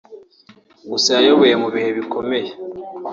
[0.91, 2.49] gusa yayoboye mu bihe bikomeye